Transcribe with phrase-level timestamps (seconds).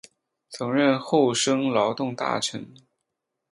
[0.49, 2.65] 曾任厚生劳动大臣。